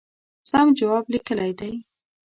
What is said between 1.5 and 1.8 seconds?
دی.